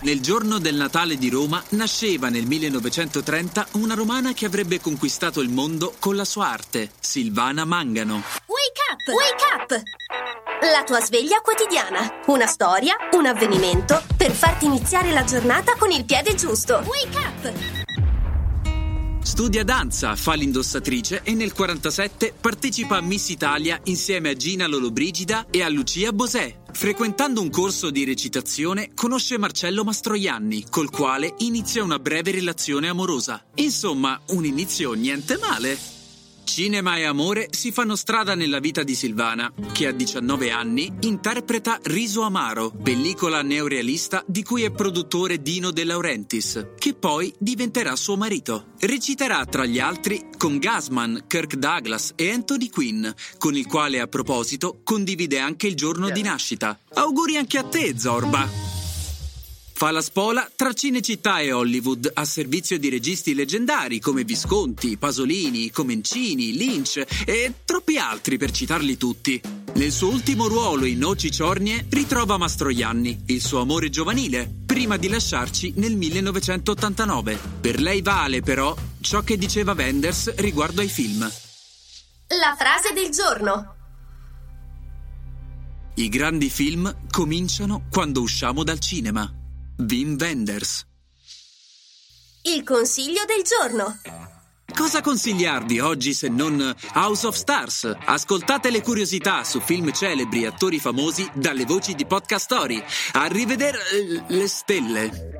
Nel 0.00 0.20
giorno 0.20 0.58
del 0.58 0.74
Natale 0.74 1.16
di 1.16 1.30
Roma 1.30 1.62
nasceva 1.70 2.28
nel 2.28 2.44
1930 2.44 3.68
una 3.72 3.94
romana 3.94 4.34
che 4.34 4.44
avrebbe 4.44 4.78
conquistato 4.78 5.40
il 5.40 5.48
mondo 5.48 5.94
con 5.98 6.16
la 6.16 6.26
sua 6.26 6.48
arte, 6.48 6.90
Silvana 7.00 7.64
Mangano. 7.64 8.22
Wake 8.44 8.82
up! 8.92 9.14
Wake 9.14 9.44
up! 9.54 9.82
La 10.70 10.84
tua 10.84 11.00
sveglia 11.00 11.40
quotidiana. 11.40 12.20
Una 12.26 12.46
storia, 12.46 12.94
un 13.12 13.24
avvenimento 13.24 14.02
per 14.16 14.32
farti 14.32 14.66
iniziare 14.66 15.12
la 15.12 15.24
giornata 15.24 15.76
con 15.76 15.90
il 15.90 16.04
piede 16.04 16.34
giusto. 16.34 16.84
Wake 16.84 17.16
up! 17.16 17.85
Studia 19.26 19.64
danza, 19.64 20.14
fa 20.14 20.34
l'indossatrice 20.34 21.22
e 21.24 21.34
nel 21.34 21.52
47 21.52 22.32
partecipa 22.40 22.98
a 22.98 23.00
Miss 23.00 23.28
Italia 23.28 23.80
insieme 23.86 24.30
a 24.30 24.34
Gina 24.34 24.68
Lollobrigida 24.68 25.46
e 25.50 25.62
a 25.62 25.68
Lucia 25.68 26.12
Bosè. 26.12 26.60
Frequentando 26.70 27.40
un 27.40 27.50
corso 27.50 27.90
di 27.90 28.04
recitazione 28.04 28.92
conosce 28.94 29.36
Marcello 29.36 29.82
Mastroianni, 29.82 30.66
col 30.70 30.90
quale 30.90 31.34
inizia 31.38 31.82
una 31.82 31.98
breve 31.98 32.30
relazione 32.30 32.86
amorosa. 32.88 33.44
Insomma, 33.56 34.18
un 34.26 34.44
inizio 34.44 34.92
niente 34.92 35.36
male. 35.38 35.95
Cinema 36.46 36.96
e 36.96 37.02
amore 37.02 37.48
si 37.50 37.72
fanno 37.72 37.96
strada 37.96 38.34
nella 38.36 38.60
vita 38.60 38.84
di 38.84 38.94
Silvana, 38.94 39.52
che 39.72 39.88
a 39.88 39.90
19 39.90 40.50
anni 40.50 40.90
interpreta 41.00 41.78
Riso 41.82 42.22
Amaro, 42.22 42.70
pellicola 42.70 43.42
neorealista 43.42 44.24
di 44.26 44.42
cui 44.42 44.62
è 44.62 44.70
produttore 44.70 45.42
Dino 45.42 45.72
De 45.72 45.84
Laurentiis, 45.84 46.68
che 46.78 46.94
poi 46.94 47.34
diventerà 47.38 47.94
suo 47.96 48.16
marito. 48.16 48.68
Reciterà 48.78 49.44
tra 49.44 49.66
gli 49.66 49.80
altri 49.80 50.28
con 50.38 50.58
Gasman, 50.58 51.24
Kirk 51.26 51.56
Douglas 51.56 52.12
e 52.14 52.30
Anthony 52.30 52.70
Quinn, 52.70 53.06
con 53.36 53.56
il 53.56 53.66
quale 53.66 54.00
a 54.00 54.06
proposito 54.06 54.80
condivide 54.82 55.40
anche 55.40 55.66
il 55.66 55.74
giorno 55.74 56.08
di 56.08 56.22
nascita. 56.22 56.78
Auguri 56.94 57.36
anche 57.36 57.58
a 57.58 57.64
te, 57.64 57.98
Zorba! 57.98 58.65
Fa 59.78 59.90
la 59.90 60.00
spola 60.00 60.50
tra 60.56 60.72
Cinecittà 60.72 61.40
e 61.40 61.52
Hollywood 61.52 62.10
a 62.14 62.24
servizio 62.24 62.78
di 62.78 62.88
registi 62.88 63.34
leggendari 63.34 64.00
come 64.00 64.24
Visconti, 64.24 64.96
Pasolini, 64.96 65.70
Comencini, 65.70 66.56
Lynch 66.56 67.04
e 67.26 67.52
troppi 67.62 67.98
altri 67.98 68.38
per 68.38 68.52
citarli 68.52 68.96
tutti. 68.96 69.38
Nel 69.74 69.92
suo 69.92 70.08
ultimo 70.08 70.46
ruolo 70.46 70.86
in 70.86 70.96
Noci 70.96 71.30
Ciornie 71.30 71.84
ritrova 71.90 72.38
Mastroianni, 72.38 73.24
il 73.26 73.42
suo 73.42 73.60
amore 73.60 73.90
giovanile, 73.90 74.50
prima 74.64 74.96
di 74.96 75.08
lasciarci 75.08 75.74
nel 75.76 75.94
1989. 75.94 77.38
Per 77.60 77.78
lei 77.78 78.00
vale 78.00 78.40
però 78.40 78.74
ciò 79.02 79.20
che 79.20 79.36
diceva 79.36 79.74
Wenders 79.74 80.36
riguardo 80.36 80.80
ai 80.80 80.88
film. 80.88 81.20
La 81.20 82.56
frase 82.58 82.94
del 82.94 83.10
giorno. 83.10 83.74
I 85.96 86.08
grandi 86.08 86.48
film 86.48 86.94
cominciano 87.10 87.84
quando 87.90 88.22
usciamo 88.22 88.64
dal 88.64 88.80
cinema. 88.80 89.35
Wim 89.78 90.16
Wenders. 90.18 90.86
Il 92.42 92.62
consiglio 92.62 93.24
del 93.26 93.42
giorno. 93.42 93.98
Cosa 94.74 95.02
consigliarvi 95.02 95.80
oggi 95.80 96.14
se 96.14 96.28
non 96.28 96.74
House 96.94 97.26
of 97.26 97.36
Stars? 97.36 97.94
Ascoltate 98.06 98.70
le 98.70 98.80
curiosità 98.80 99.44
su 99.44 99.60
film 99.60 99.92
celebri 99.92 100.44
e 100.44 100.46
attori 100.46 100.78
famosi 100.78 101.28
dalle 101.34 101.64
voci 101.66 101.94
di 101.94 102.06
Podcast 102.06 102.44
Story. 102.44 102.82
A 103.12 103.26
rivedere 103.26 103.78
eh, 103.90 104.22
le 104.28 104.48
stelle. 104.48 105.35